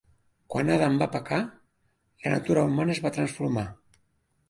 [0.55, 1.39] Quan Adam va pecar,
[2.25, 3.71] la natura humana es va transformar.